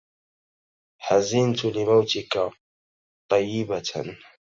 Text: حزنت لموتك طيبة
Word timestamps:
حزنت 1.07 1.65
لموتك 1.65 2.49
طيبة 3.31 4.15